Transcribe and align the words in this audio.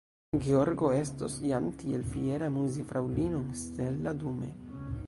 Georgo 0.45 0.87
estos 1.01 1.35
jam 1.49 1.67
tiel 1.83 2.07
fiera 2.15 2.51
amuzi 2.53 2.87
fraŭlinon 2.95 3.49
Stella 3.65 4.17
dume. 4.27 4.53